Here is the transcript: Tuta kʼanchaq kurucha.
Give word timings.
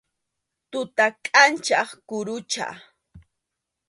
Tuta 0.71 1.05
kʼanchaq 1.25 1.89
kurucha. 2.07 2.67